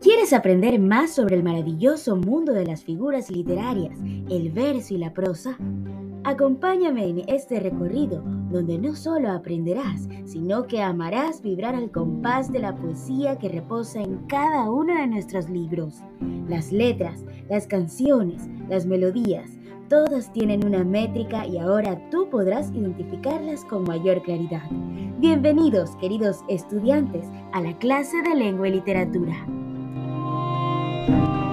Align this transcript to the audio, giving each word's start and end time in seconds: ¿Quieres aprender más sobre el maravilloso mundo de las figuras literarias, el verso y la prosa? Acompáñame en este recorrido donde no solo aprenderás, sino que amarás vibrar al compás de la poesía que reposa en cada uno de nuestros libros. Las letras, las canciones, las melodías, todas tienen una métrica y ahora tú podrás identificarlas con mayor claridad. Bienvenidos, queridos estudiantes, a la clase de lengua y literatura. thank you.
¿Quieres 0.00 0.32
aprender 0.32 0.80
más 0.80 1.14
sobre 1.14 1.36
el 1.36 1.42
maravilloso 1.42 2.16
mundo 2.16 2.54
de 2.54 2.64
las 2.64 2.82
figuras 2.82 3.30
literarias, 3.30 3.98
el 4.30 4.50
verso 4.50 4.94
y 4.94 4.96
la 4.96 5.12
prosa? 5.12 5.58
Acompáñame 6.24 7.06
en 7.06 7.22
este 7.28 7.60
recorrido 7.60 8.22
donde 8.50 8.78
no 8.78 8.96
solo 8.96 9.30
aprenderás, 9.30 10.08
sino 10.24 10.66
que 10.66 10.80
amarás 10.80 11.42
vibrar 11.42 11.74
al 11.74 11.90
compás 11.90 12.50
de 12.50 12.60
la 12.60 12.74
poesía 12.76 13.38
que 13.38 13.50
reposa 13.50 14.00
en 14.00 14.26
cada 14.26 14.70
uno 14.70 14.94
de 14.94 15.06
nuestros 15.06 15.50
libros. 15.50 16.00
Las 16.48 16.72
letras, 16.72 17.22
las 17.50 17.66
canciones, 17.66 18.48
las 18.70 18.86
melodías, 18.86 19.50
todas 19.90 20.32
tienen 20.32 20.64
una 20.64 20.82
métrica 20.82 21.46
y 21.46 21.58
ahora 21.58 22.08
tú 22.10 22.26
podrás 22.30 22.70
identificarlas 22.70 23.66
con 23.66 23.82
mayor 23.82 24.22
claridad. 24.22 24.64
Bienvenidos, 25.18 25.94
queridos 25.96 26.38
estudiantes, 26.48 27.26
a 27.52 27.60
la 27.60 27.76
clase 27.76 28.16
de 28.22 28.34
lengua 28.34 28.68
y 28.68 28.72
literatura. 28.72 29.46
thank 31.10 31.34
you. 31.34 31.49